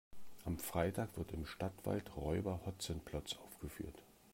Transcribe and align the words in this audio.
Am 0.45 0.57
Freitag 0.57 1.15
wird 1.15 1.31
im 1.31 1.45
Stadtwald 1.45 2.15
Räuber 2.17 2.59
Hotzenplotz 2.65 3.35
aufgeführt. 3.35 4.01